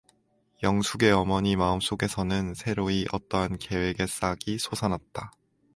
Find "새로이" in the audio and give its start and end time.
2.55-3.05